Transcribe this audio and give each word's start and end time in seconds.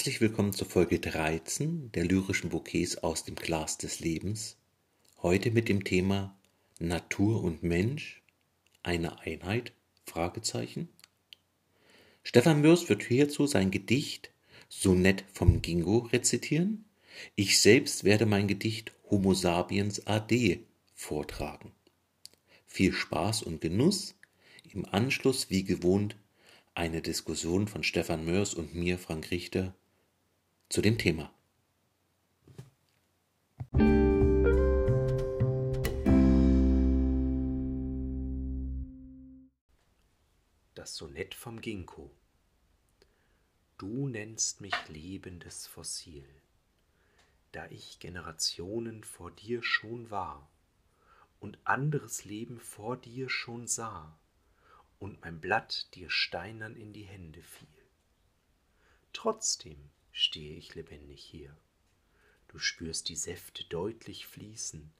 Herzlich 0.00 0.22
willkommen 0.22 0.54
zur 0.54 0.66
Folge 0.66 0.98
13 0.98 1.92
der 1.92 2.06
lyrischen 2.06 2.48
Bouquets 2.48 2.96
aus 2.96 3.24
dem 3.24 3.34
Glas 3.34 3.76
des 3.76 4.00
Lebens. 4.00 4.56
Heute 5.20 5.50
mit 5.50 5.68
dem 5.68 5.84
Thema 5.84 6.34
Natur 6.78 7.44
und 7.44 7.62
Mensch, 7.62 8.22
eine 8.82 9.20
Einheit? 9.20 9.74
Stefan 12.22 12.62
Mörs 12.62 12.88
wird 12.88 13.02
hierzu 13.02 13.46
sein 13.46 13.70
Gedicht 13.70 14.30
Sonett 14.70 15.22
vom 15.34 15.60
Gingo 15.60 15.98
rezitieren. 15.98 16.86
Ich 17.34 17.60
selbst 17.60 18.02
werde 18.04 18.24
mein 18.24 18.48
Gedicht 18.48 18.92
Homo 19.10 19.34
sapiens 19.34 20.06
AD 20.06 20.64
vortragen. 20.94 21.72
Viel 22.64 22.94
Spaß 22.94 23.42
und 23.42 23.60
Genuss. 23.60 24.14
Im 24.72 24.86
Anschluss, 24.86 25.50
wie 25.50 25.64
gewohnt, 25.64 26.16
eine 26.72 27.02
Diskussion 27.02 27.68
von 27.68 27.82
Stefan 27.82 28.24
Mörs 28.24 28.54
und 28.54 28.74
mir, 28.74 28.96
Frank 28.96 29.30
Richter, 29.30 29.74
zu 30.70 30.80
dem 30.82 30.98
Thema. 30.98 31.34
Das 40.74 40.94
Sonett 40.94 41.34
vom 41.34 41.60
Ginkgo. 41.60 42.12
Du 43.78 44.06
nennst 44.06 44.60
mich 44.60 44.74
lebendes 44.88 45.66
Fossil, 45.66 46.24
da 47.50 47.66
ich 47.66 47.98
Generationen 47.98 49.02
vor 49.02 49.32
dir 49.32 49.64
schon 49.64 50.08
war 50.10 50.48
und 51.40 51.58
anderes 51.64 52.24
Leben 52.24 52.60
vor 52.60 52.96
dir 52.96 53.28
schon 53.28 53.66
sah 53.66 54.16
und 55.00 55.20
mein 55.22 55.40
Blatt 55.40 55.92
dir 55.96 56.10
steinern 56.10 56.76
in 56.76 56.92
die 56.92 57.02
Hände 57.02 57.42
fiel. 57.42 57.66
Trotzdem 59.12 59.90
stehe 60.12 60.56
ich 60.56 60.74
lebendig 60.74 61.22
hier. 61.22 61.56
Du 62.48 62.58
spürst 62.58 63.08
die 63.08 63.16
Säfte 63.16 63.64
deutlich 63.64 64.26
fließen, 64.26 64.92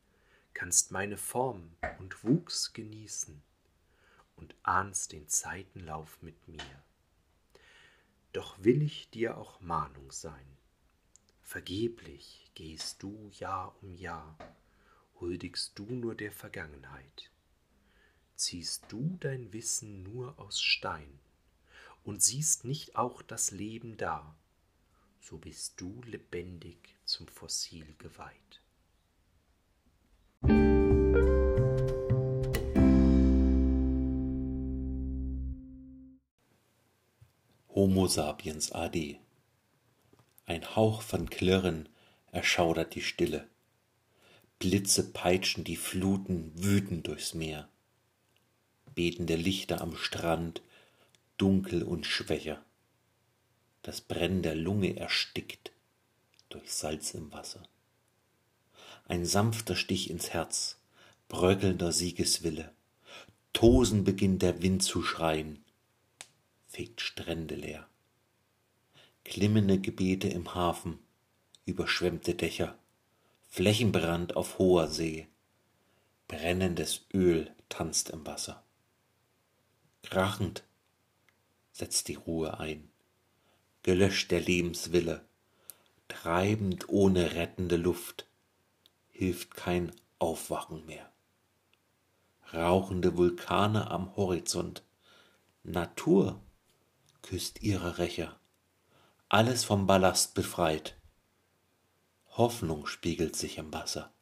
kannst 0.55 0.93
meine 0.93 1.17
Form 1.17 1.77
und 1.99 2.23
Wuchs 2.25 2.73
genießen 2.73 3.43
und 4.37 4.55
ahnst 4.63 5.13
den 5.13 5.29
Zeitenlauf 5.29 6.23
mit 6.23 6.49
mir. 6.49 6.85
Doch 8.33 8.63
will 8.63 8.83
ich 8.83 9.11
dir 9.11 9.37
auch 9.37 9.61
Mahnung 9.61 10.13
sein. 10.13 10.57
Vergeblich 11.43 12.51
gehst 12.55 13.03
du 13.03 13.29
Jahr 13.33 13.77
um 13.83 13.95
Jahr, 13.95 14.39
huldigst 15.21 15.79
du 15.79 15.85
nur 15.87 16.15
der 16.15 16.31
Vergangenheit 16.31 17.31
ziehst 18.41 18.87
du 18.89 19.19
dein 19.21 19.53
Wissen 19.53 20.03
nur 20.03 20.39
aus 20.39 20.63
Stein 20.63 21.21
und 22.05 22.23
siehst 22.23 22.65
nicht 22.65 22.97
auch 22.97 23.21
das 23.21 23.51
Leben 23.51 23.99
da, 23.99 24.35
so 25.21 25.39
bist 25.39 25.81
du 25.81 26.03
lebendig 26.05 26.97
zum 27.05 27.29
Fossil 27.29 27.87
geweiht. 27.99 28.63
Homo 37.69 38.09
sapiens 38.09 38.73
AD 38.73 39.21
Ein 40.47 40.75
Hauch 40.75 41.03
von 41.03 41.31
Klirren 41.31 41.89
erschaudert 42.33 42.95
die 42.95 43.03
Stille. 43.03 43.49
Blitze 44.59 45.13
peitschen 45.13 45.65
die 45.65 45.77
Fluten 45.77 46.53
wütend 46.57 47.07
durchs 47.07 47.35
Meer 47.35 47.69
betende 48.95 49.35
Lichter 49.35 49.81
am 49.81 49.97
Strand, 49.97 50.63
dunkel 51.39 51.83
und 51.83 52.07
schwächer. 52.07 52.63
Das 53.83 54.03
Brennen 54.03 54.43
der 54.43 54.55
Lunge 54.55 54.97
erstickt 54.97 55.73
durch 56.51 56.73
Salz 56.73 57.15
im 57.15 57.33
Wasser. 57.33 57.63
Ein 59.07 59.25
sanfter 59.25 59.75
Stich 59.75 60.11
ins 60.11 60.31
Herz, 60.31 60.79
bröckelnder 61.29 61.93
Siegeswille. 61.93 62.73
Tosen 63.53 64.05
beginnt 64.05 64.43
der 64.43 64.63
Wind 64.63 64.83
zu 64.83 65.03
schreien, 65.03 65.65
fegt 66.69 67.01
Strände 67.01 67.55
leer. 67.55 67.89
Klimmende 69.25 69.79
Gebete 69.79 70.29
im 70.29 70.55
Hafen, 70.55 70.99
überschwemmte 71.65 72.35
Dächer, 72.35 72.79
Flächenbrand 73.49 74.37
auf 74.37 74.59
hoher 74.59 74.89
See, 74.89 75.27
brennendes 76.29 77.07
Öl 77.15 77.51
tanzt 77.69 78.11
im 78.11 78.27
Wasser. 78.27 78.63
Krachend 80.03 80.65
setzt 81.73 82.09
die 82.09 82.15
Ruhe 82.15 82.61
ein, 82.61 82.90
gelöscht 83.83 84.31
der 84.31 84.41
Lebenswille, 84.41 85.25
treibend 86.09 86.89
ohne 86.89 87.35
rettende 87.35 87.77
Luft, 87.77 88.27
hilft 89.11 89.55
kein 89.55 89.93
Aufwachen 90.19 90.85
mehr. 90.87 91.11
Rauchende 92.53 93.17
Vulkane 93.17 93.91
am 93.91 94.17
Horizont, 94.17 94.83
Natur 95.63 96.41
küsst 97.23 97.63
ihre 97.63 97.99
Rächer, 97.99 98.39
alles 99.29 99.65
vom 99.65 99.87
Ballast 99.87 100.35
befreit. 100.35 100.97
Hoffnung 102.29 102.87
spiegelt 102.87 103.37
sich 103.37 103.59
im 103.59 103.73
Wasser. 103.73 104.13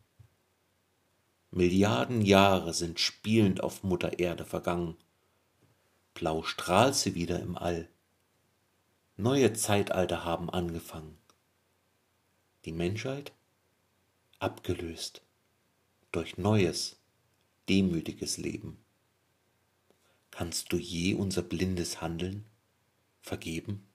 Milliarden 1.51 2.21
Jahre 2.21 2.75
sind 2.75 3.01
spielend 3.01 3.63
auf 3.63 3.83
Mutter 3.83 4.19
Erde 4.19 4.45
vergangen 4.45 4.97
blau 6.19 6.43
strahlt 6.43 6.97
sie 6.97 7.15
wieder 7.15 7.41
im 7.41 7.57
All. 7.57 7.89
Neue 9.21 9.53
Zeitalter 9.53 10.25
haben 10.25 10.49
angefangen. 10.49 11.19
Die 12.65 12.71
Menschheit 12.71 13.33
abgelöst 14.39 15.23
durch 16.13 16.39
neues, 16.39 17.01
demütiges 17.69 18.39
Leben. 18.39 18.79
Kannst 20.31 20.73
du 20.73 20.77
je 20.77 21.15
unser 21.15 21.43
blindes 21.43 22.01
Handeln 22.01 22.45
vergeben? 23.21 23.89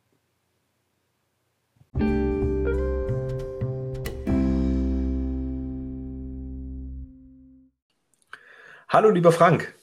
Hallo, 8.89 9.09
lieber 9.09 9.31
Frank. 9.31 9.73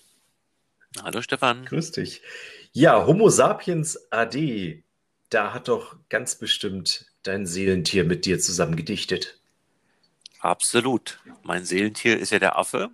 Hallo 1.02 1.22
Stefan. 1.22 1.64
Grüß 1.64 1.92
dich. 1.92 2.20
Ja, 2.72 3.06
Homo 3.06 3.30
sapiens 3.30 4.12
AD, 4.12 4.84
da 5.30 5.54
hat 5.54 5.68
doch 5.68 5.96
ganz 6.08 6.36
bestimmt 6.36 7.06
dein 7.22 7.46
Seelentier 7.46 8.04
mit 8.04 8.26
dir 8.26 8.38
zusammen 8.40 8.76
gedichtet. 8.76 9.40
Absolut. 10.40 11.20
Mein 11.42 11.64
Seelentier 11.64 12.18
ist 12.18 12.32
ja 12.32 12.38
der 12.38 12.58
Affe. 12.58 12.90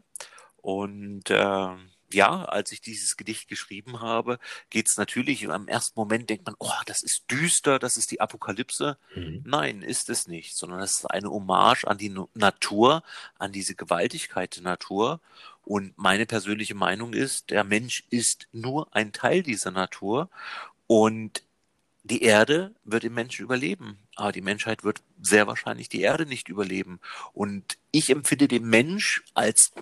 Und 0.57 1.31
äh, 1.31 1.69
ja, 2.13 2.45
als 2.45 2.73
ich 2.73 2.81
dieses 2.81 3.17
Gedicht 3.17 3.49
geschrieben 3.49 4.01
habe, 4.01 4.39
geht 4.71 4.89
es 4.89 4.97
natürlich, 4.97 5.43
im 5.43 5.69
ersten 5.69 5.99
Moment 5.99 6.29
denkt 6.29 6.47
man, 6.47 6.57
oh, 6.59 6.71
das 6.87 7.03
ist 7.03 7.25
düster, 7.31 7.79
das 7.79 7.97
ist 7.97 8.11
die 8.11 8.21
Apokalypse. 8.21 8.99
Mhm. 9.15 9.43
Nein, 9.45 9.83
ist 9.83 10.11
es 10.11 10.27
nicht, 10.27 10.57
sondern 10.57 10.81
es 10.81 10.99
ist 10.99 11.11
eine 11.11 11.31
Hommage 11.31 11.85
an 11.85 11.99
die 11.99 12.15
Natur, 12.35 13.03
an 13.39 13.53
diese 13.53 13.75
Gewaltigkeit 13.75 14.57
der 14.57 14.63
Natur. 14.65 15.21
Und 15.65 15.97
meine 15.97 16.27
persönliche 16.27 16.75
Meinung 16.75 17.13
ist, 17.13 17.51
der 17.51 17.65
Mensch 17.65 18.05
ist 18.11 18.49
nur 18.53 18.95
ein 18.95 19.13
Teil 19.13 19.43
dieser 19.43 19.71
Natur 19.71 20.29
und 20.87 21.43
die 22.07 22.23
Erde 22.23 22.75
wird 22.85 23.05
im 23.05 23.15
Menschen 23.15 23.43
überleben, 23.43 23.99
aber 24.15 24.33
die 24.33 24.41
Menschheit 24.41 24.85
wird 24.85 25.03
sehr 25.21 25.47
wahrscheinlich 25.47 25.89
die 25.89 26.03
Erde 26.03 26.27
nicht 26.27 26.49
überleben. 26.49 27.01
Und 27.33 27.79
ich 27.91 28.11
empfinde 28.11 28.49
den 28.49 28.65
Mensch 28.65 29.25
als 29.35 29.73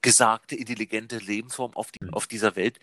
gesagte 0.00 0.56
intelligente 0.56 1.18
Lebensform 1.18 1.74
auf, 1.74 1.90
die, 1.90 2.04
mhm. 2.04 2.14
auf 2.14 2.26
dieser 2.26 2.56
Welt 2.56 2.78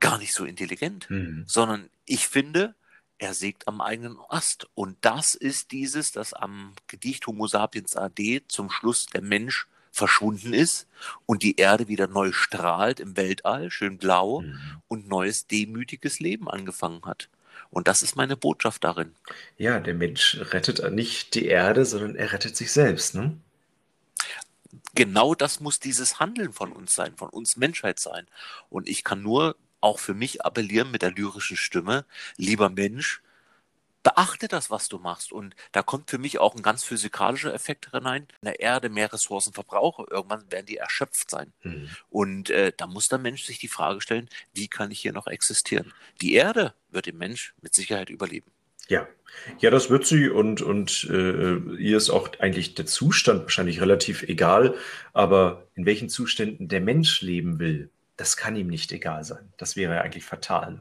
gar 0.00 0.18
nicht 0.18 0.34
so 0.34 0.44
intelligent, 0.44 1.08
mhm. 1.10 1.44
sondern 1.46 1.88
ich 2.04 2.26
finde, 2.26 2.74
er 3.18 3.34
sägt 3.34 3.68
am 3.68 3.80
eigenen 3.80 4.16
Ast. 4.28 4.68
Und 4.74 4.96
das 5.02 5.34
ist 5.34 5.72
dieses, 5.72 6.10
das 6.10 6.32
am 6.32 6.72
Gedicht 6.86 7.26
Homo 7.26 7.46
sapiens 7.46 7.96
AD 7.96 8.42
zum 8.48 8.70
Schluss 8.70 9.06
der 9.06 9.22
Mensch 9.22 9.66
verschwunden 9.92 10.52
ist 10.52 10.86
und 11.26 11.42
die 11.42 11.56
Erde 11.56 11.88
wieder 11.88 12.06
neu 12.06 12.32
strahlt 12.32 13.00
im 13.00 13.16
Weltall, 13.16 13.70
schön 13.70 13.98
blau 13.98 14.40
mhm. 14.40 14.82
und 14.88 15.08
neues 15.08 15.46
demütiges 15.46 16.20
Leben 16.20 16.48
angefangen 16.48 17.04
hat. 17.04 17.28
Und 17.70 17.88
das 17.88 18.02
ist 18.02 18.16
meine 18.16 18.36
Botschaft 18.36 18.84
darin. 18.84 19.14
Ja, 19.56 19.78
der 19.80 19.94
Mensch 19.94 20.36
rettet 20.40 20.92
nicht 20.92 21.34
die 21.34 21.46
Erde, 21.46 21.84
sondern 21.84 22.16
er 22.16 22.32
rettet 22.32 22.56
sich 22.56 22.72
selbst, 22.72 23.14
ne? 23.14 23.36
Genau 24.94 25.34
das 25.34 25.60
muss 25.60 25.78
dieses 25.78 26.18
Handeln 26.18 26.52
von 26.52 26.72
uns 26.72 26.94
sein, 26.94 27.16
von 27.16 27.30
uns 27.30 27.56
Menschheit 27.56 28.00
sein. 28.00 28.26
Und 28.68 28.88
ich 28.88 29.04
kann 29.04 29.22
nur 29.22 29.56
auch 29.80 30.00
für 30.00 30.14
mich 30.14 30.44
appellieren 30.44 30.90
mit 30.90 31.02
der 31.02 31.12
lyrischen 31.12 31.56
Stimme, 31.56 32.04
lieber 32.36 32.70
Mensch, 32.70 33.22
beachte 34.02 34.48
das, 34.48 34.70
was 34.70 34.88
du 34.88 34.98
machst. 34.98 35.32
Und 35.32 35.54
da 35.72 35.82
kommt 35.82 36.10
für 36.10 36.18
mich 36.18 36.38
auch 36.38 36.54
ein 36.54 36.62
ganz 36.62 36.84
physikalischer 36.84 37.54
Effekt 37.54 37.90
hinein. 37.90 38.26
In 38.40 38.46
der 38.46 38.60
Erde 38.60 38.88
mehr 38.88 39.12
Ressourcen 39.12 39.52
verbrauche, 39.52 40.06
irgendwann 40.10 40.50
werden 40.50 40.66
die 40.66 40.78
erschöpft 40.78 41.30
sein. 41.30 41.52
Mhm. 41.62 41.90
Und 42.08 42.50
äh, 42.50 42.72
da 42.76 42.86
muss 42.86 43.08
der 43.08 43.18
Mensch 43.18 43.44
sich 43.44 43.58
die 43.58 43.68
Frage 43.68 44.00
stellen, 44.00 44.28
wie 44.52 44.68
kann 44.68 44.90
ich 44.90 45.00
hier 45.00 45.12
noch 45.12 45.26
existieren? 45.26 45.92
Die 46.20 46.34
Erde 46.34 46.74
wird 46.90 47.06
dem 47.06 47.18
Mensch 47.18 47.54
mit 47.60 47.74
Sicherheit 47.74 48.10
überleben. 48.10 48.50
Ja, 48.88 49.06
ja, 49.60 49.70
das 49.70 49.88
wird 49.88 50.04
sie 50.04 50.28
und, 50.28 50.62
und 50.62 51.06
äh, 51.08 51.56
ihr 51.76 51.96
ist 51.96 52.10
auch 52.10 52.30
eigentlich 52.40 52.74
der 52.74 52.86
Zustand 52.86 53.42
wahrscheinlich 53.42 53.80
relativ 53.80 54.24
egal, 54.24 54.74
aber 55.12 55.68
in 55.76 55.86
welchen 55.86 56.08
Zuständen 56.08 56.66
der 56.66 56.80
Mensch 56.80 57.20
leben 57.20 57.60
will, 57.60 57.90
das 58.16 58.36
kann 58.36 58.56
ihm 58.56 58.66
nicht 58.66 58.90
egal 58.90 59.22
sein. 59.22 59.52
Das 59.58 59.76
wäre 59.76 59.94
ja 59.94 60.00
eigentlich 60.00 60.24
fatal. 60.24 60.80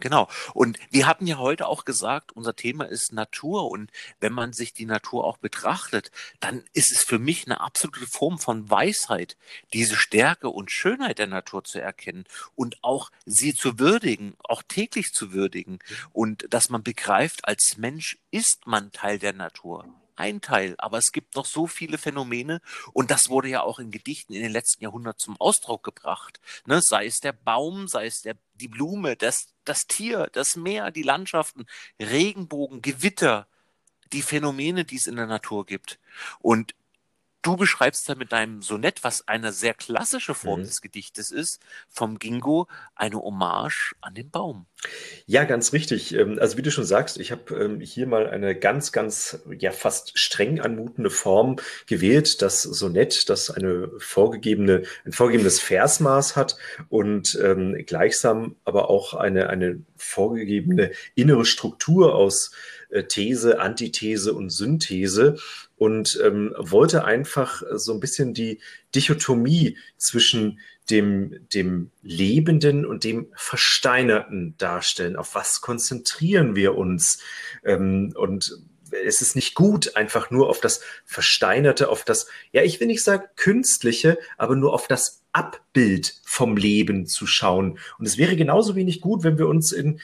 Genau. 0.00 0.28
Und 0.52 0.78
wir 0.90 1.06
hatten 1.06 1.26
ja 1.26 1.38
heute 1.38 1.66
auch 1.66 1.86
gesagt, 1.86 2.32
unser 2.32 2.54
Thema 2.54 2.84
ist 2.84 3.12
Natur. 3.12 3.70
Und 3.70 3.90
wenn 4.20 4.32
man 4.32 4.52
sich 4.52 4.74
die 4.74 4.84
Natur 4.84 5.24
auch 5.24 5.38
betrachtet, 5.38 6.10
dann 6.38 6.64
ist 6.74 6.92
es 6.92 7.02
für 7.02 7.18
mich 7.18 7.46
eine 7.46 7.60
absolute 7.60 8.06
Form 8.06 8.38
von 8.38 8.68
Weisheit, 8.68 9.36
diese 9.72 9.96
Stärke 9.96 10.50
und 10.50 10.70
Schönheit 10.70 11.18
der 11.18 11.28
Natur 11.28 11.64
zu 11.64 11.80
erkennen 11.80 12.24
und 12.54 12.76
auch 12.82 13.10
sie 13.24 13.54
zu 13.54 13.78
würdigen, 13.78 14.34
auch 14.44 14.62
täglich 14.62 15.12
zu 15.12 15.32
würdigen. 15.32 15.78
Und 16.12 16.46
dass 16.50 16.68
man 16.68 16.82
begreift, 16.82 17.48
als 17.48 17.76
Mensch 17.78 18.18
ist 18.30 18.66
man 18.66 18.92
Teil 18.92 19.18
der 19.18 19.32
Natur 19.32 19.86
ein 20.16 20.40
Teil, 20.40 20.74
aber 20.78 20.98
es 20.98 21.12
gibt 21.12 21.36
noch 21.36 21.44
so 21.44 21.66
viele 21.66 21.98
Phänomene 21.98 22.60
und 22.92 23.10
das 23.10 23.28
wurde 23.28 23.48
ja 23.48 23.62
auch 23.62 23.78
in 23.78 23.90
Gedichten 23.90 24.32
in 24.32 24.42
den 24.42 24.52
letzten 24.52 24.82
Jahrhunderten 24.82 25.20
zum 25.20 25.40
Ausdruck 25.40 25.82
gebracht. 25.84 26.40
Ne? 26.64 26.80
Sei 26.82 27.06
es 27.06 27.20
der 27.20 27.32
Baum, 27.32 27.86
sei 27.86 28.06
es 28.06 28.22
der, 28.22 28.36
die 28.54 28.68
Blume, 28.68 29.16
das, 29.16 29.48
das 29.68 29.86
Tier, 29.86 30.28
das 30.32 30.56
Meer, 30.56 30.90
die 30.90 31.02
Landschaften, 31.02 31.66
Regenbogen, 32.00 32.82
Gewitter, 32.82 33.46
die 34.12 34.22
Phänomene, 34.22 34.84
die 34.84 34.96
es 34.96 35.06
in 35.06 35.16
der 35.16 35.26
Natur 35.26 35.66
gibt. 35.66 35.98
Und 36.40 36.74
du 37.42 37.56
beschreibst 37.56 38.08
da 38.08 38.14
mit 38.14 38.32
deinem 38.32 38.62
Sonett, 38.62 39.04
was 39.04 39.26
eine 39.28 39.52
sehr 39.52 39.74
klassische 39.74 40.34
Form 40.34 40.60
mhm. 40.60 40.64
des 40.64 40.80
Gedichtes 40.80 41.30
ist, 41.30 41.60
vom 41.88 42.18
Gingo 42.18 42.68
eine 42.94 43.16
Hommage 43.16 43.94
an 44.00 44.14
den 44.14 44.30
Baum. 44.30 44.66
Ja, 45.28 45.42
ganz 45.42 45.72
richtig. 45.72 46.14
Ähm, 46.14 46.38
also 46.40 46.56
wie 46.56 46.62
du 46.62 46.70
schon 46.70 46.84
sagst, 46.84 47.18
ich 47.18 47.32
habe 47.32 47.54
ähm, 47.56 47.80
hier 47.80 48.06
mal 48.06 48.28
eine 48.28 48.54
ganz, 48.54 48.92
ganz, 48.92 49.40
ja 49.58 49.72
fast 49.72 50.16
streng 50.16 50.60
anmutende 50.60 51.10
Form 51.10 51.56
gewählt, 51.86 52.42
das 52.42 52.62
Sonett, 52.62 53.28
das 53.28 53.50
eine 53.50 53.90
vorgegebene, 53.98 54.84
ein 55.04 55.12
vorgegebenes 55.12 55.58
Versmaß 55.60 56.36
hat 56.36 56.56
und 56.90 57.36
ähm, 57.42 57.76
gleichsam 57.86 58.54
aber 58.64 58.88
auch 58.88 59.14
eine, 59.14 59.50
eine 59.50 59.80
vorgegebene 59.96 60.92
innere 61.16 61.44
Struktur 61.44 62.14
aus 62.14 62.52
äh, 62.90 63.02
These, 63.02 63.58
Antithese 63.60 64.32
und 64.32 64.50
Synthese 64.50 65.36
und 65.76 66.20
ähm, 66.24 66.54
wollte 66.56 67.04
einfach 67.04 67.62
so 67.74 67.92
ein 67.92 68.00
bisschen 68.00 68.32
die 68.32 68.60
Dichotomie 68.94 69.76
zwischen 69.96 70.60
dem, 70.90 71.46
dem 71.52 71.90
Lebenden 72.02 72.86
und 72.86 73.04
dem 73.04 73.28
Versteinerten 73.34 74.54
darstellen. 74.58 75.16
Auf 75.16 75.34
was 75.34 75.60
konzentrieren 75.60 76.54
wir 76.54 76.76
uns? 76.76 77.18
Ähm, 77.64 78.12
und 78.16 78.58
es 79.04 79.20
ist 79.20 79.34
nicht 79.34 79.54
gut, 79.54 79.96
einfach 79.96 80.30
nur 80.30 80.48
auf 80.48 80.60
das 80.60 80.80
Versteinerte, 81.04 81.88
auf 81.88 82.04
das, 82.04 82.28
ja, 82.52 82.62
ich 82.62 82.80
will 82.80 82.86
nicht 82.86 83.02
sagen 83.02 83.24
künstliche, 83.36 84.18
aber 84.36 84.56
nur 84.56 84.72
auf 84.72 84.86
das 84.86 85.22
Abbild 85.32 86.20
vom 86.24 86.56
Leben 86.56 87.06
zu 87.06 87.26
schauen. 87.26 87.78
Und 87.98 88.06
es 88.06 88.16
wäre 88.16 88.36
genauso 88.36 88.76
wenig 88.76 89.00
gut, 89.00 89.24
wenn 89.24 89.38
wir 89.38 89.48
uns 89.48 89.72
in 89.72 90.00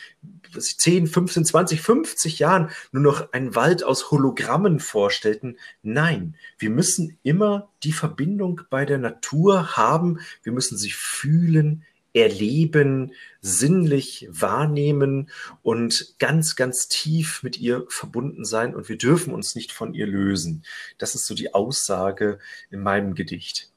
10, 0.58 1.06
15, 1.06 1.44
20, 1.44 1.80
50 1.80 2.38
Jahren 2.38 2.70
nur 2.92 3.02
noch 3.02 3.32
einen 3.32 3.54
Wald 3.54 3.84
aus 3.84 4.10
Hologrammen 4.10 4.80
vorstellten. 4.80 5.58
Nein, 5.82 6.36
wir 6.58 6.70
müssen 6.70 7.18
immer 7.22 7.70
die 7.82 7.92
Verbindung 7.92 8.62
bei 8.70 8.84
der 8.84 8.98
Natur 8.98 9.76
haben. 9.76 10.20
Wir 10.42 10.52
müssen 10.52 10.76
sie 10.76 10.90
fühlen, 10.90 11.84
erleben, 12.14 13.12
sinnlich 13.40 14.28
wahrnehmen 14.30 15.30
und 15.62 16.14
ganz, 16.18 16.56
ganz 16.56 16.88
tief 16.88 17.42
mit 17.42 17.58
ihr 17.58 17.86
verbunden 17.88 18.44
sein. 18.44 18.74
Und 18.74 18.88
wir 18.88 18.98
dürfen 18.98 19.32
uns 19.32 19.54
nicht 19.54 19.72
von 19.72 19.94
ihr 19.94 20.06
lösen. 20.06 20.64
Das 20.98 21.14
ist 21.14 21.26
so 21.26 21.34
die 21.34 21.54
Aussage 21.54 22.38
in 22.70 22.80
meinem 22.80 23.14
Gedicht. 23.14 23.71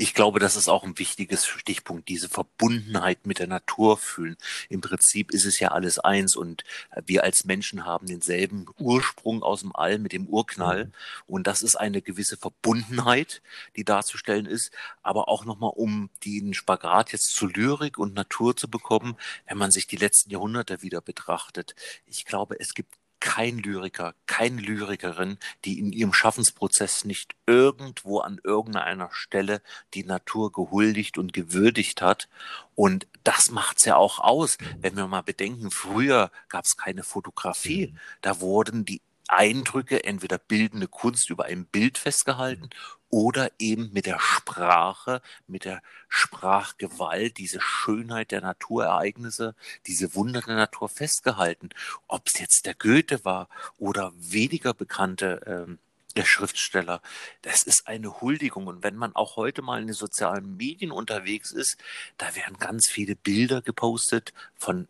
Ich 0.00 0.14
glaube, 0.14 0.38
das 0.38 0.54
ist 0.54 0.68
auch 0.68 0.84
ein 0.84 0.96
wichtiges 0.96 1.44
Stichpunkt, 1.44 2.08
diese 2.08 2.28
Verbundenheit 2.28 3.26
mit 3.26 3.40
der 3.40 3.48
Natur 3.48 3.98
fühlen. 3.98 4.36
Im 4.68 4.80
Prinzip 4.80 5.32
ist 5.32 5.44
es 5.44 5.58
ja 5.58 5.72
alles 5.72 5.98
eins 5.98 6.36
und 6.36 6.62
wir 7.04 7.24
als 7.24 7.44
Menschen 7.44 7.84
haben 7.84 8.06
denselben 8.06 8.66
Ursprung 8.78 9.42
aus 9.42 9.62
dem 9.62 9.74
All 9.74 9.98
mit 9.98 10.12
dem 10.12 10.28
Urknall. 10.28 10.84
Mhm. 10.84 10.92
Und 11.26 11.46
das 11.48 11.62
ist 11.62 11.74
eine 11.74 12.00
gewisse 12.00 12.36
Verbundenheit, 12.36 13.42
die 13.74 13.82
darzustellen 13.82 14.46
ist. 14.46 14.70
Aber 15.02 15.28
auch 15.28 15.44
nochmal, 15.44 15.72
um 15.74 16.10
den 16.24 16.54
Spagat 16.54 17.10
jetzt 17.10 17.34
zu 17.34 17.48
Lyrik 17.48 17.98
und 17.98 18.14
Natur 18.14 18.56
zu 18.56 18.70
bekommen, 18.70 19.16
wenn 19.48 19.58
man 19.58 19.72
sich 19.72 19.88
die 19.88 19.96
letzten 19.96 20.30
Jahrhunderte 20.30 20.80
wieder 20.80 21.00
betrachtet. 21.00 21.74
Ich 22.06 22.24
glaube, 22.24 22.54
es 22.60 22.72
gibt 22.72 22.94
kein 23.28 23.58
Lyriker, 23.58 24.14
keine 24.24 24.58
Lyrikerin, 24.62 25.36
die 25.66 25.78
in 25.78 25.92
ihrem 25.92 26.14
Schaffensprozess 26.14 27.04
nicht 27.04 27.34
irgendwo 27.46 28.20
an 28.20 28.40
irgendeiner 28.42 29.10
Stelle 29.12 29.60
die 29.92 30.02
Natur 30.02 30.50
gehuldigt 30.50 31.18
und 31.18 31.34
gewürdigt 31.34 32.00
hat. 32.00 32.30
Und 32.74 33.06
das 33.24 33.50
macht's 33.50 33.84
ja 33.84 33.96
auch 33.96 34.18
aus. 34.18 34.56
Wenn 34.80 34.96
wir 34.96 35.06
mal 35.08 35.20
bedenken, 35.20 35.70
früher 35.70 36.30
gab 36.48 36.64
es 36.64 36.78
keine 36.78 37.02
Fotografie. 37.02 37.88
Mhm. 37.88 37.98
Da 38.22 38.40
wurden 38.40 38.86
die 38.86 39.02
Eindrücke, 39.28 40.04
entweder 40.04 40.38
bildende 40.38 40.88
Kunst 40.88 41.30
über 41.30 41.44
ein 41.44 41.66
Bild 41.66 41.98
festgehalten 41.98 42.70
oder 43.10 43.50
eben 43.58 43.90
mit 43.92 44.06
der 44.06 44.18
Sprache, 44.18 45.22
mit 45.46 45.64
der 45.64 45.82
Sprachgewalt, 46.08 47.38
diese 47.38 47.60
Schönheit 47.60 48.30
der 48.32 48.40
Naturereignisse, 48.40 49.54
diese 49.86 50.14
Wunder 50.14 50.40
der 50.40 50.56
Natur 50.56 50.88
festgehalten. 50.88 51.70
Ob 52.06 52.22
es 52.26 52.38
jetzt 52.38 52.66
der 52.66 52.74
Goethe 52.74 53.24
war 53.24 53.48
oder 53.78 54.12
weniger 54.16 54.74
bekannte 54.74 55.40
ähm, 55.46 55.78
der 56.16 56.24
Schriftsteller. 56.24 57.00
Das 57.42 57.62
ist 57.62 57.86
eine 57.86 58.20
Huldigung. 58.20 58.66
Und 58.66 58.82
wenn 58.82 58.96
man 58.96 59.14
auch 59.14 59.36
heute 59.36 59.62
mal 59.62 59.80
in 59.80 59.86
den 59.86 59.94
sozialen 59.94 60.56
Medien 60.56 60.90
unterwegs 60.90 61.52
ist, 61.52 61.76
da 62.16 62.34
werden 62.34 62.58
ganz 62.58 62.88
viele 62.90 63.14
Bilder 63.14 63.62
gepostet 63.62 64.32
von 64.56 64.88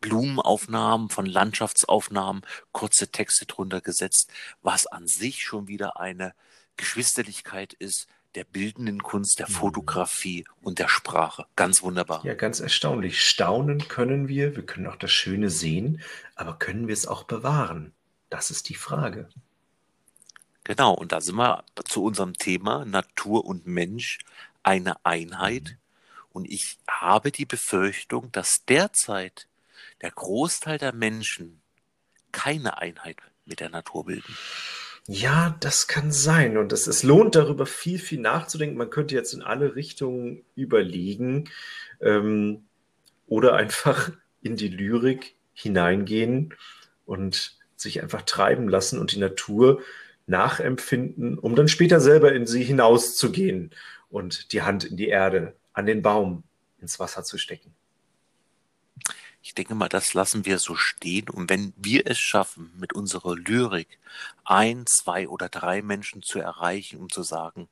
Blumenaufnahmen, 0.00 1.10
von 1.10 1.26
Landschaftsaufnahmen, 1.26 2.42
kurze 2.72 3.10
Texte 3.10 3.46
drunter 3.46 3.80
gesetzt, 3.80 4.30
was 4.62 4.86
an 4.86 5.06
sich 5.06 5.42
schon 5.42 5.68
wieder 5.68 6.00
eine 6.00 6.34
Geschwisterlichkeit 6.76 7.74
ist 7.74 8.08
der 8.34 8.44
bildenden 8.44 9.02
Kunst, 9.02 9.38
der 9.38 9.48
mhm. 9.48 9.54
Fotografie 9.54 10.44
und 10.62 10.78
der 10.78 10.88
Sprache. 10.88 11.46
Ganz 11.56 11.82
wunderbar. 11.82 12.24
Ja, 12.24 12.34
ganz 12.34 12.60
erstaunlich. 12.60 13.24
Staunen 13.24 13.88
können 13.88 14.28
wir, 14.28 14.56
wir 14.56 14.64
können 14.64 14.86
auch 14.86 14.96
das 14.96 15.10
Schöne 15.10 15.50
sehen, 15.50 16.00
aber 16.36 16.58
können 16.58 16.86
wir 16.86 16.94
es 16.94 17.06
auch 17.06 17.24
bewahren? 17.24 17.92
Das 18.28 18.50
ist 18.50 18.68
die 18.68 18.74
Frage. 18.74 19.28
Genau, 20.64 20.94
und 20.94 21.12
da 21.12 21.20
sind 21.20 21.36
wir 21.36 21.64
zu 21.84 22.04
unserem 22.04 22.34
Thema 22.34 22.84
Natur 22.84 23.44
und 23.44 23.66
Mensch 23.66 24.18
eine 24.62 25.04
Einheit. 25.04 25.64
Mhm. 25.64 25.76
Und 26.32 26.48
ich 26.48 26.78
habe 26.88 27.32
die 27.32 27.46
Befürchtung, 27.46 28.30
dass 28.30 28.64
derzeit 28.64 29.48
der 30.02 30.10
Großteil 30.10 30.78
der 30.78 30.94
Menschen 30.94 31.62
keine 32.32 32.78
Einheit 32.78 33.16
mit 33.44 33.60
der 33.60 33.70
Natur 33.70 34.06
bilden. 34.06 34.36
Ja, 35.06 35.56
das 35.60 35.88
kann 35.88 36.12
sein. 36.12 36.56
Und 36.56 36.72
es, 36.72 36.86
es 36.86 37.02
lohnt 37.02 37.34
darüber 37.34 37.66
viel, 37.66 37.98
viel 37.98 38.20
nachzudenken. 38.20 38.76
Man 38.76 38.90
könnte 38.90 39.14
jetzt 39.14 39.32
in 39.32 39.42
alle 39.42 39.74
Richtungen 39.74 40.44
überlegen 40.54 41.48
ähm, 42.00 42.64
oder 43.26 43.54
einfach 43.54 44.12
in 44.42 44.56
die 44.56 44.68
Lyrik 44.68 45.34
hineingehen 45.52 46.54
und 47.06 47.58
sich 47.76 48.02
einfach 48.02 48.22
treiben 48.22 48.68
lassen 48.68 48.98
und 48.98 49.12
die 49.12 49.18
Natur 49.18 49.82
nachempfinden, 50.26 51.38
um 51.38 51.56
dann 51.56 51.68
später 51.68 52.00
selber 52.00 52.32
in 52.32 52.46
sie 52.46 52.62
hinauszugehen 52.62 53.70
und 54.10 54.52
die 54.52 54.62
Hand 54.62 54.84
in 54.84 54.96
die 54.96 55.08
Erde, 55.08 55.56
an 55.72 55.86
den 55.86 56.02
Baum, 56.02 56.44
ins 56.78 57.00
Wasser 57.00 57.24
zu 57.24 57.36
stecken. 57.36 57.74
Ich 59.42 59.54
denke 59.54 59.74
mal, 59.74 59.88
das 59.88 60.14
lassen 60.14 60.44
wir 60.44 60.58
so 60.58 60.76
stehen. 60.76 61.28
Und 61.30 61.48
wenn 61.48 61.72
wir 61.76 62.06
es 62.06 62.18
schaffen, 62.18 62.72
mit 62.78 62.92
unserer 62.92 63.36
Lyrik 63.36 63.98
ein, 64.44 64.84
zwei 64.86 65.28
oder 65.28 65.48
drei 65.48 65.82
Menschen 65.82 66.22
zu 66.22 66.38
erreichen, 66.38 66.98
um 66.98 67.08
zu 67.08 67.22
sagen, 67.22 67.68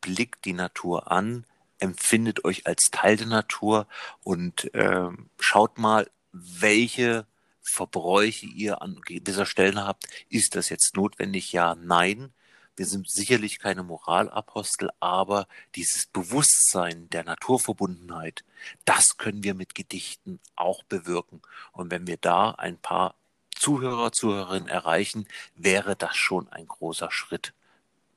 blickt 0.00 0.44
die 0.44 0.52
Natur 0.52 1.10
an, 1.10 1.44
empfindet 1.78 2.44
euch 2.44 2.66
als 2.66 2.88
Teil 2.90 3.16
der 3.16 3.26
Natur 3.26 3.86
und 4.22 4.72
äh, 4.74 5.08
schaut 5.38 5.78
mal, 5.78 6.10
welche 6.32 7.26
Verbräuche 7.62 8.46
ihr 8.46 8.82
an 8.82 9.00
dieser 9.08 9.46
Stellen 9.46 9.80
habt. 9.80 10.06
Ist 10.28 10.54
das 10.54 10.68
jetzt 10.68 10.96
notwendig? 10.96 11.52
Ja, 11.52 11.74
nein. 11.74 12.32
Wir 12.76 12.86
sind 12.86 13.08
sicherlich 13.08 13.60
keine 13.60 13.84
Moralapostel, 13.84 14.90
aber 14.98 15.46
dieses 15.76 16.06
Bewusstsein 16.06 17.08
der 17.10 17.22
Naturverbundenheit, 17.22 18.44
das 18.84 19.16
können 19.16 19.44
wir 19.44 19.54
mit 19.54 19.76
Gedichten 19.76 20.40
auch 20.56 20.82
bewirken. 20.82 21.40
Und 21.72 21.92
wenn 21.92 22.08
wir 22.08 22.16
da 22.16 22.50
ein 22.50 22.76
paar 22.76 23.14
Zuhörer, 23.54 24.10
Zuhörerinnen 24.10 24.68
erreichen, 24.68 25.28
wäre 25.54 25.94
das 25.94 26.16
schon 26.16 26.48
ein 26.48 26.66
großer 26.66 27.12
Schritt 27.12 27.52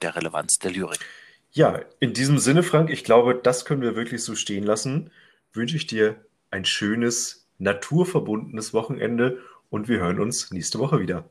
der 0.02 0.16
Relevanz 0.16 0.58
der 0.58 0.72
Lyrik. 0.72 1.06
Ja, 1.52 1.80
in 2.00 2.14
diesem 2.14 2.40
Sinne, 2.40 2.64
Frank, 2.64 2.90
ich 2.90 3.04
glaube, 3.04 3.36
das 3.36 3.66
können 3.66 3.82
wir 3.82 3.96
wirklich 3.96 4.24
so 4.24 4.36
stehen 4.36 4.64
lassen. 4.64 5.12
Wünsche 5.54 5.78
ich 5.78 5.88
dir 5.88 6.26
ein 6.50 6.66
schönes, 6.66 7.48
naturverbundenes 7.60 8.74
Wochenende 8.74 9.40
und 9.70 9.88
wir 9.88 10.00
hören 10.00 10.20
uns 10.20 10.52
nächste 10.52 10.80
Woche 10.80 11.00
wieder. 11.00 11.30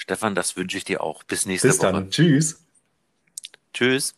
Stefan, 0.00 0.36
das 0.36 0.56
wünsche 0.56 0.78
ich 0.78 0.84
dir 0.84 1.02
auch. 1.02 1.24
Bis 1.24 1.44
nächste 1.44 1.66
Bis 1.68 1.80
Woche. 1.80 1.92
dann. 1.92 2.10
Tschüss. 2.10 2.64
Tschüss. 3.74 4.14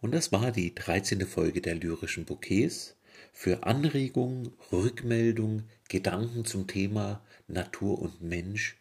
Und 0.00 0.10
das 0.10 0.32
war 0.32 0.50
die 0.50 0.74
13. 0.74 1.24
Folge 1.26 1.60
der 1.60 1.76
lyrischen 1.76 2.24
Bouquets. 2.24 2.96
Für 3.32 3.62
Anregungen, 3.62 4.50
Rückmeldungen, 4.72 5.68
Gedanken 5.88 6.44
zum 6.44 6.66
Thema 6.66 7.22
Natur 7.46 8.02
und 8.02 8.20
Mensch 8.20 8.76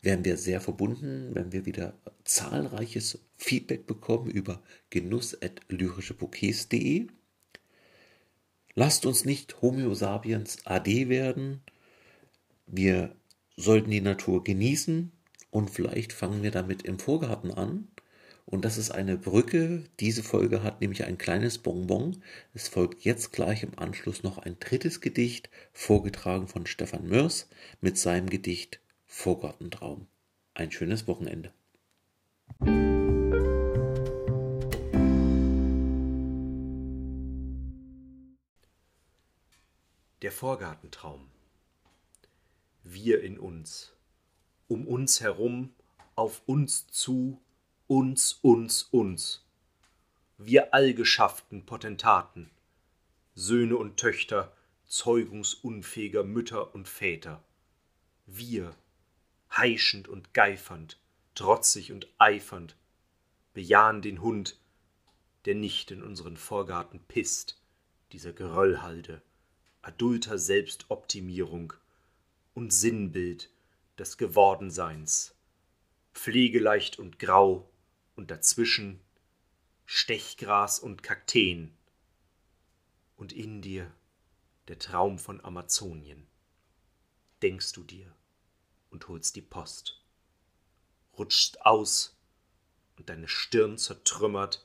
wären 0.00 0.24
wir 0.24 0.38
sehr 0.38 0.62
verbunden, 0.62 1.34
wenn 1.34 1.52
wir 1.52 1.66
wieder 1.66 1.92
zahlreiches 2.24 3.18
Feedback 3.36 3.86
bekommen 3.86 4.30
über 4.30 4.62
genuss.lyrischebouquets.de. 4.88 7.08
Lasst 8.74 9.04
uns 9.04 9.24
nicht 9.24 9.60
Homo 9.60 9.94
sapiens 9.94 10.58
AD 10.64 11.08
werden. 11.08 11.62
Wir 12.66 13.14
sollten 13.56 13.90
die 13.90 14.00
Natur 14.00 14.42
genießen 14.42 15.12
und 15.50 15.70
vielleicht 15.70 16.12
fangen 16.12 16.42
wir 16.42 16.50
damit 16.50 16.82
im 16.82 16.98
Vorgarten 16.98 17.50
an. 17.52 17.88
Und 18.46 18.64
das 18.64 18.78
ist 18.78 18.90
eine 18.90 19.16
Brücke. 19.16 19.84
Diese 20.00 20.22
Folge 20.22 20.62
hat 20.62 20.80
nämlich 20.80 21.04
ein 21.04 21.18
kleines 21.18 21.58
Bonbon. 21.58 22.22
Es 22.54 22.68
folgt 22.68 23.04
jetzt 23.04 23.32
gleich 23.32 23.62
im 23.62 23.78
Anschluss 23.78 24.22
noch 24.22 24.38
ein 24.38 24.56
drittes 24.58 25.00
Gedicht, 25.00 25.48
vorgetragen 25.72 26.48
von 26.48 26.66
Stefan 26.66 27.06
Mörs 27.06 27.48
mit 27.80 27.98
seinem 27.98 28.28
Gedicht 28.28 28.80
Vorgartentraum. 29.06 30.06
Ein 30.54 30.72
schönes 30.72 31.06
Wochenende. 31.06 31.52
Der 40.22 40.30
Vorgartentraum. 40.30 41.28
Wir 42.84 43.24
in 43.24 43.40
uns, 43.40 43.92
um 44.68 44.86
uns 44.86 45.20
herum, 45.20 45.74
auf 46.14 46.42
uns 46.46 46.86
zu, 46.86 47.42
uns, 47.88 48.34
uns, 48.34 48.84
uns. 48.84 49.44
Wir 50.38 50.74
allgeschafften 50.74 51.66
Potentaten, 51.66 52.52
Söhne 53.34 53.76
und 53.76 53.96
Töchter 53.96 54.56
zeugungsunfähiger 54.86 56.22
Mütter 56.22 56.72
und 56.72 56.88
Väter. 56.88 57.42
Wir, 58.26 58.76
heischend 59.50 60.06
und 60.06 60.34
geifernd, 60.34 61.00
trotzig 61.34 61.90
und 61.90 62.06
eifernd, 62.18 62.76
bejahen 63.54 64.02
den 64.02 64.22
Hund, 64.22 64.56
der 65.46 65.56
nicht 65.56 65.90
in 65.90 66.00
unseren 66.00 66.36
Vorgarten 66.36 67.00
pisst, 67.08 67.60
dieser 68.12 68.32
Geröllhalde 68.32 69.20
adulter 69.82 70.38
Selbstoptimierung 70.38 71.72
und 72.54 72.72
Sinnbild 72.72 73.50
des 73.98 74.16
Gewordenseins, 74.16 75.34
pflegeleicht 76.14 76.98
und 76.98 77.18
grau 77.18 77.68
und 78.14 78.30
dazwischen 78.30 79.00
Stechgras 79.84 80.78
und 80.78 81.02
Kakteen. 81.02 81.76
Und 83.16 83.32
in 83.32 83.60
dir 83.60 83.92
der 84.68 84.78
Traum 84.78 85.18
von 85.18 85.44
Amazonien. 85.44 86.26
Denkst 87.42 87.72
du 87.72 87.82
dir 87.82 88.14
und 88.90 89.08
holst 89.08 89.34
die 89.34 89.42
Post, 89.42 90.00
rutschst 91.18 91.66
aus 91.66 92.16
und 92.96 93.08
deine 93.08 93.26
Stirn 93.26 93.78
zertrümmert 93.78 94.64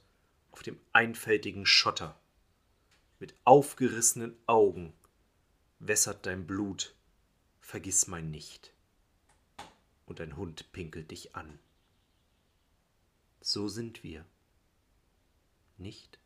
auf 0.52 0.62
dem 0.62 0.80
einfältigen 0.94 1.66
Schotter, 1.66 2.20
mit 3.20 3.34
aufgerissenen 3.46 4.38
Augen 4.46 4.94
wässert 5.80 6.26
dein 6.26 6.48
Blut, 6.48 6.96
vergiss 7.60 8.08
mein 8.08 8.32
nicht. 8.32 8.74
Und 10.06 10.22
ein 10.22 10.38
Hund 10.38 10.72
pinkelt 10.72 11.12
dich 11.12 11.36
an. 11.36 11.60
So 13.42 13.68
sind 13.68 14.04
wir, 14.04 14.26
nicht? 15.78 16.20